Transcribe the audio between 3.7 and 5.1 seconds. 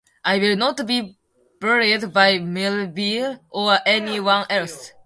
any one else.